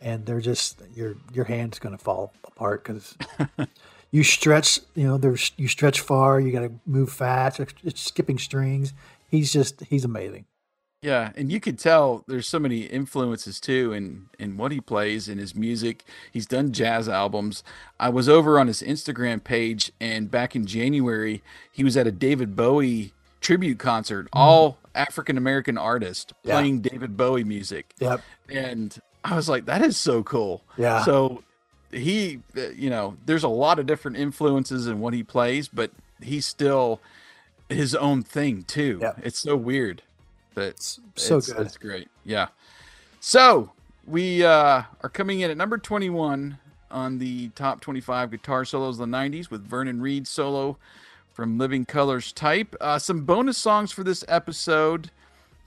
and 0.00 0.26
they're 0.26 0.42
just, 0.42 0.82
your, 0.94 1.16
your 1.32 1.46
hand's 1.46 1.78
going 1.78 1.96
to 1.96 2.02
fall 2.02 2.34
apart 2.44 2.84
because 2.84 3.16
you 4.10 4.22
stretch, 4.22 4.78
you 4.94 5.06
know, 5.06 5.16
there's, 5.16 5.52
you 5.56 5.68
stretch 5.68 6.00
far, 6.00 6.38
you 6.38 6.52
got 6.52 6.60
to 6.60 6.72
move 6.84 7.10
fast, 7.10 7.60
it's 7.60 8.02
skipping 8.02 8.38
strings. 8.38 8.92
He's 9.30 9.52
just, 9.52 9.80
he's 9.84 10.04
amazing. 10.04 10.44
Yeah, 11.04 11.32
and 11.36 11.52
you 11.52 11.60
could 11.60 11.78
tell 11.78 12.24
there's 12.26 12.48
so 12.48 12.58
many 12.58 12.84
influences 12.84 13.60
too 13.60 13.92
in 13.92 14.30
in 14.38 14.56
what 14.56 14.72
he 14.72 14.80
plays 14.80 15.28
in 15.28 15.36
his 15.36 15.54
music. 15.54 16.02
He's 16.32 16.46
done 16.46 16.72
jazz 16.72 17.10
albums. 17.10 17.62
I 18.00 18.08
was 18.08 18.26
over 18.26 18.58
on 18.58 18.68
his 18.68 18.80
Instagram 18.80 19.44
page 19.44 19.92
and 20.00 20.30
back 20.30 20.56
in 20.56 20.64
January, 20.64 21.42
he 21.70 21.84
was 21.84 21.94
at 21.98 22.06
a 22.06 22.10
David 22.10 22.56
Bowie 22.56 23.12
tribute 23.42 23.78
concert, 23.78 24.26
mm. 24.26 24.30
all 24.32 24.78
African 24.94 25.36
American 25.36 25.76
artists 25.76 26.32
playing 26.42 26.82
yeah. 26.82 26.90
David 26.92 27.18
Bowie 27.18 27.44
music. 27.44 27.92
Yep. 27.98 28.22
And 28.48 28.98
I 29.22 29.36
was 29.36 29.46
like, 29.46 29.66
that 29.66 29.82
is 29.82 29.98
so 29.98 30.22
cool. 30.22 30.62
Yeah. 30.78 31.04
So 31.04 31.44
he, 31.90 32.40
uh, 32.56 32.70
you 32.70 32.88
know, 32.88 33.18
there's 33.26 33.44
a 33.44 33.48
lot 33.48 33.78
of 33.78 33.86
different 33.86 34.16
influences 34.16 34.86
in 34.86 35.00
what 35.00 35.12
he 35.12 35.22
plays, 35.22 35.68
but 35.68 35.90
he's 36.22 36.46
still 36.46 37.00
his 37.68 37.94
own 37.94 38.22
thing 38.22 38.62
too. 38.62 39.00
Yeah. 39.02 39.12
It's 39.22 39.38
so 39.38 39.54
weird, 39.54 40.02
but 40.54 40.68
It's 40.68 41.00
so 41.16 41.38
it's, 41.38 41.52
good. 41.52 41.66
It's 41.66 41.76
great. 41.76 42.08
Yeah. 42.24 42.48
So 43.20 43.72
we 44.06 44.44
uh, 44.44 44.82
are 45.02 45.08
coming 45.08 45.40
in 45.40 45.50
at 45.50 45.56
number 45.56 45.78
21 45.78 46.58
on 46.90 47.18
the 47.18 47.48
top 47.50 47.80
25 47.80 48.30
guitar 48.30 48.64
solos 48.64 49.00
of 49.00 49.10
the 49.10 49.16
90s 49.16 49.50
with 49.50 49.66
Vernon 49.66 50.00
Reid 50.00 50.28
solo 50.28 50.78
from 51.32 51.58
Living 51.58 51.84
Colours 51.84 52.32
Type. 52.32 52.76
Uh, 52.80 52.98
some 52.98 53.24
bonus 53.24 53.58
songs 53.58 53.92
for 53.92 54.04
this 54.04 54.24
episode. 54.28 55.10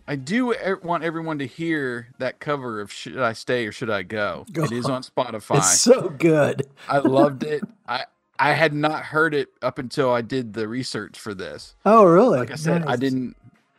I 0.07 0.15
do 0.15 0.55
want 0.83 1.03
everyone 1.03 1.37
to 1.39 1.45
hear 1.45 2.07
that 2.17 2.39
cover 2.39 2.79
of 2.79 2.91
Should 2.91 3.19
I 3.19 3.33
Stay 3.33 3.67
or 3.67 3.73
Should 3.73 3.89
I 3.89 4.03
Go? 4.03 4.45
Go 4.53 4.63
It 4.63 4.71
is 4.71 4.85
on 4.85 5.01
Spotify. 5.03 5.57
It's 5.57 5.81
so 5.81 6.09
good. 6.09 6.65
I 6.89 6.99
loved 6.99 7.43
it. 7.43 7.61
I 7.87 8.05
I 8.39 8.53
had 8.53 8.73
not 8.73 9.03
heard 9.03 9.33
it 9.33 9.49
up 9.61 9.79
until 9.79 10.11
I 10.11 10.21
did 10.21 10.53
the 10.53 10.67
research 10.67 11.19
for 11.19 11.33
this. 11.33 11.75
Oh, 11.85 12.05
really? 12.05 12.37
Like 12.37 12.51
I 12.51 12.55
said, 12.55 12.85
I 12.85 12.95
didn't 12.95 13.35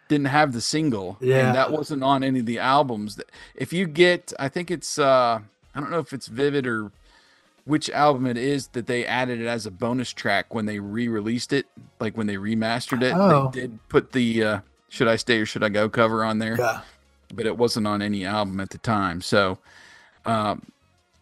didn't 0.08 0.26
have 0.26 0.52
the 0.52 0.60
single. 0.60 1.16
Yeah. 1.20 1.46
And 1.48 1.54
that 1.54 1.70
wasn't 1.70 2.02
on 2.02 2.22
any 2.24 2.40
of 2.40 2.46
the 2.46 2.58
albums. 2.58 3.20
If 3.54 3.72
you 3.72 3.86
get 3.86 4.32
I 4.38 4.48
think 4.48 4.70
it's 4.70 4.98
uh 4.98 5.40
I 5.74 5.80
don't 5.80 5.90
know 5.90 5.98
if 6.00 6.12
it's 6.12 6.26
Vivid 6.26 6.66
or 6.66 6.90
which 7.64 7.90
album 7.90 8.26
it 8.26 8.38
is 8.38 8.68
that 8.68 8.86
they 8.86 9.04
added 9.04 9.40
it 9.40 9.46
as 9.46 9.66
a 9.66 9.70
bonus 9.70 10.10
track 10.12 10.54
when 10.54 10.64
they 10.64 10.78
re-released 10.78 11.52
it, 11.52 11.66
like 12.00 12.16
when 12.16 12.26
they 12.26 12.36
remastered 12.36 13.02
it. 13.02 13.12
Oh. 13.14 13.50
They 13.52 13.60
did 13.62 13.78
put 13.88 14.12
the 14.12 14.42
uh 14.42 14.60
Should 14.88 15.08
I 15.08 15.16
Stay 15.16 15.38
or 15.40 15.46
Should 15.46 15.62
I 15.62 15.68
Go 15.68 15.88
cover 15.88 16.24
on 16.24 16.38
there 16.38 16.56
Yeah. 16.58 16.80
but 17.34 17.44
it 17.46 17.56
wasn't 17.58 17.86
on 17.86 18.00
any 18.02 18.24
album 18.24 18.58
at 18.60 18.70
the 18.70 18.78
time. 18.78 19.20
So, 19.20 19.58
um, 20.24 20.62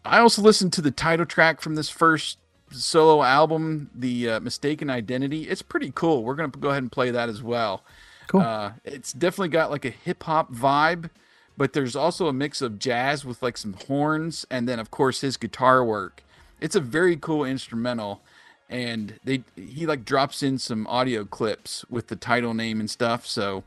I 0.05 0.19
also 0.19 0.41
listened 0.41 0.71
to 0.73 0.81
the 0.81 0.91
title 0.91 1.25
track 1.25 1.59
from 1.59 1.75
this 1.75 1.89
first 1.89 2.37
solo 2.71 3.23
album, 3.23 3.89
the 3.93 4.29
uh, 4.29 4.39
Mistaken 4.39 4.89
Identity. 4.89 5.43
It's 5.49 5.61
pretty 5.61 5.91
cool. 5.93 6.23
We're 6.23 6.35
gonna 6.35 6.47
go 6.47 6.69
ahead 6.69 6.83
and 6.83 6.91
play 6.91 7.11
that 7.11 7.27
as 7.27 7.43
well. 7.43 7.83
Cool. 8.27 8.41
Uh, 8.41 8.73
it's 8.83 9.13
definitely 9.13 9.49
got 9.49 9.71
like 9.71 9.85
a 9.85 9.89
hip 9.89 10.23
hop 10.23 10.53
vibe, 10.53 11.09
but 11.55 11.73
there's 11.73 11.95
also 11.95 12.27
a 12.27 12.33
mix 12.33 12.61
of 12.61 12.77
jazz 12.77 13.25
with 13.25 13.41
like 13.41 13.57
some 13.57 13.73
horns, 13.73 14.45
and 14.51 14.67
then 14.67 14.79
of 14.79 14.91
course 14.91 15.21
his 15.21 15.37
guitar 15.37 15.83
work. 15.83 16.23
It's 16.59 16.75
a 16.75 16.79
very 16.79 17.15
cool 17.15 17.43
instrumental, 17.45 18.21
and 18.69 19.19
they 19.23 19.43
he 19.55 19.85
like 19.85 20.05
drops 20.05 20.43
in 20.43 20.57
some 20.57 20.85
audio 20.87 21.23
clips 21.23 21.85
with 21.89 22.07
the 22.07 22.15
title 22.15 22.53
name 22.53 22.79
and 22.79 22.89
stuff. 22.89 23.25
So 23.25 23.63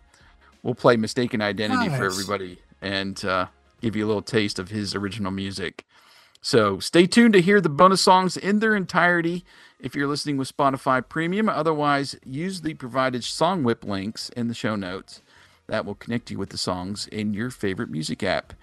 we'll 0.63 0.75
play 0.75 0.97
Mistaken 0.97 1.41
Identity 1.41 1.89
for 1.89 2.05
everybody 2.05 2.59
and 2.83 3.25
uh, 3.25 3.47
give 3.81 3.97
you 3.97 4.07
a 4.07 4.09
little 4.09 4.23
taste 4.23 4.59
of 4.59 4.69
his 4.69 4.95
original 4.95 5.31
music. 5.31 5.85
So 6.41 6.79
stay 6.79 7.07
tuned 7.07 7.35
to 7.35 7.43
hear 7.43 7.61
the 7.61 7.69
bonus 7.69 8.01
songs 8.01 8.37
in 8.37 8.61
their 8.61 8.75
entirety 8.75 9.45
if 9.79 9.95
you're 9.95 10.09
listening 10.09 10.37
with 10.37 10.55
Spotify 10.55 11.07
Premium. 11.07 11.49
Otherwise, 11.49 12.17
use 12.25 12.63
the 12.63 12.75
provided 12.75 13.23
Songwhip 13.23 13.85
links 13.85 14.31
in 14.31 14.49
the 14.49 14.55
show 14.55 14.75
notes. 14.75 15.21
That 15.67 15.85
will 15.85 15.95
connect 15.95 16.31
you 16.31 16.39
with 16.39 16.51
the 16.51 16.59
songs 16.59 17.07
in 17.09 17.35
your 17.35 17.51
favorite 17.51 17.91
music 17.91 18.23
app. 18.23 18.55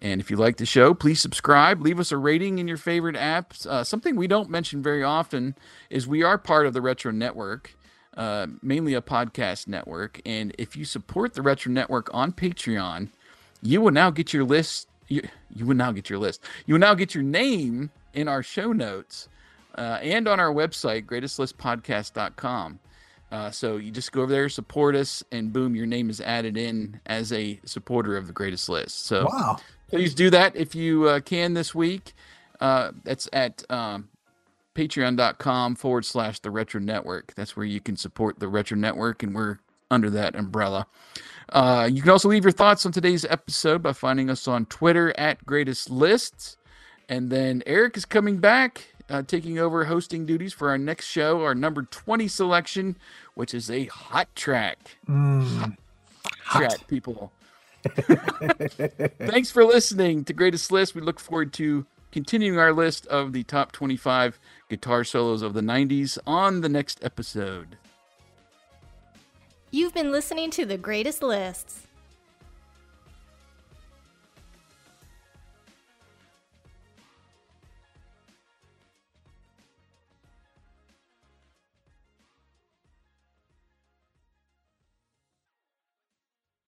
And 0.00 0.20
if 0.20 0.30
you 0.30 0.36
like 0.36 0.58
the 0.58 0.66
show, 0.66 0.94
please 0.94 1.20
subscribe. 1.20 1.80
Leave 1.80 1.98
us 1.98 2.12
a 2.12 2.16
rating 2.18 2.58
in 2.58 2.68
your 2.68 2.76
favorite 2.76 3.16
apps. 3.16 3.66
Uh, 3.66 3.82
something 3.84 4.16
we 4.16 4.26
don't 4.26 4.50
mention 4.50 4.82
very 4.82 5.02
often 5.02 5.56
is 5.90 6.06
we 6.06 6.22
are 6.22 6.38
part 6.38 6.66
of 6.66 6.72
the 6.72 6.82
Retro 6.82 7.10
Network, 7.10 7.74
uh, 8.16 8.46
mainly 8.62 8.94
a 8.94 9.00
podcast 9.00 9.66
network. 9.66 10.20
And 10.24 10.54
if 10.58 10.76
you 10.76 10.84
support 10.84 11.34
the 11.34 11.42
Retro 11.42 11.72
Network 11.72 12.10
on 12.12 12.32
Patreon, 12.32 13.08
you 13.62 13.80
will 13.80 13.92
now 13.92 14.10
get 14.10 14.32
your 14.32 14.44
list. 14.44 14.88
You, 15.08 15.22
you 15.54 15.66
will 15.66 15.76
now 15.76 15.92
get 15.92 16.08
your 16.10 16.18
list. 16.18 16.42
You 16.66 16.74
will 16.74 16.80
now 16.80 16.94
get 16.94 17.14
your 17.14 17.24
name 17.24 17.90
in 18.14 18.28
our 18.28 18.42
show 18.42 18.72
notes 18.72 19.28
uh, 19.76 19.98
and 20.02 20.26
on 20.28 20.40
our 20.40 20.52
website, 20.52 21.04
greatestlistpodcast.com. 21.06 22.78
Uh, 23.32 23.50
so 23.50 23.76
you 23.76 23.90
just 23.90 24.12
go 24.12 24.22
over 24.22 24.30
there, 24.32 24.48
support 24.48 24.94
us, 24.94 25.22
and 25.32 25.52
boom, 25.52 25.74
your 25.74 25.86
name 25.86 26.08
is 26.08 26.20
added 26.20 26.56
in 26.56 27.00
as 27.06 27.32
a 27.32 27.58
supporter 27.64 28.16
of 28.16 28.26
the 28.28 28.32
greatest 28.32 28.68
list. 28.68 29.06
So 29.06 29.26
Wow. 29.26 29.56
please 29.88 30.14
do 30.14 30.30
that 30.30 30.54
if 30.54 30.74
you 30.74 31.08
uh, 31.08 31.20
can 31.20 31.54
this 31.54 31.74
week. 31.74 32.12
Uh, 32.60 32.92
that's 33.02 33.28
at 33.32 33.64
um, 33.70 34.08
patreon.com 34.74 35.74
forward 35.74 36.04
slash 36.04 36.38
the 36.40 36.50
retro 36.50 36.80
network. 36.80 37.34
That's 37.34 37.56
where 37.56 37.66
you 37.66 37.80
can 37.80 37.96
support 37.96 38.38
the 38.38 38.48
retro 38.48 38.76
network, 38.76 39.22
and 39.22 39.34
we're 39.34 39.58
under 39.90 40.10
that 40.10 40.36
umbrella. 40.36 40.86
Uh, 41.50 41.88
you 41.90 42.02
can 42.02 42.10
also 42.10 42.28
leave 42.28 42.44
your 42.44 42.52
thoughts 42.52 42.84
on 42.86 42.92
today's 42.92 43.24
episode 43.26 43.82
by 43.82 43.92
finding 43.92 44.30
us 44.30 44.48
on 44.48 44.66
Twitter 44.66 45.12
at 45.18 45.44
greatest 45.46 45.90
lists. 45.90 46.56
And 47.08 47.30
then 47.30 47.62
Eric 47.66 47.96
is 47.96 48.04
coming 48.06 48.38
back, 48.38 48.86
uh, 49.10 49.22
taking 49.22 49.58
over 49.58 49.84
hosting 49.84 50.24
duties 50.26 50.52
for 50.52 50.70
our 50.70 50.78
next 50.78 51.06
show, 51.06 51.42
our 51.42 51.54
number 51.54 51.82
20 51.82 52.26
selection, 52.28 52.96
which 53.34 53.52
is 53.54 53.70
a 53.70 53.84
hot 53.86 54.34
track 54.34 54.96
Mm. 55.08 55.76
track, 56.50 56.86
people. 56.88 57.30
Thanks 59.18 59.50
for 59.50 59.64
listening 59.64 60.24
to 60.24 60.32
Greatest 60.32 60.72
List. 60.72 60.94
We 60.94 61.02
look 61.02 61.20
forward 61.20 61.52
to 61.54 61.84
continuing 62.12 62.58
our 62.58 62.72
list 62.72 63.06
of 63.08 63.32
the 63.32 63.42
top 63.42 63.72
25 63.72 64.38
guitar 64.70 65.04
solos 65.04 65.42
of 65.42 65.52
the 65.52 65.60
90s 65.60 66.16
on 66.26 66.62
the 66.62 66.68
next 66.68 67.04
episode. 67.04 67.76
You've 69.74 69.92
been 69.92 70.12
listening 70.12 70.52
to 70.52 70.64
The 70.64 70.78
Greatest 70.78 71.20
Lists. 71.20 71.88